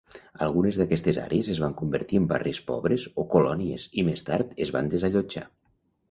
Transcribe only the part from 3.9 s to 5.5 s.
i més tard es van desallotjar.